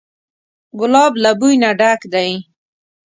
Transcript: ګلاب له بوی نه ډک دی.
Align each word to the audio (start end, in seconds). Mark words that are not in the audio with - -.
ګلاب 0.79 1.13
له 1.23 1.31
بوی 1.39 1.55
نه 1.63 1.69
ډک 1.79 2.01
دی. 2.13 2.31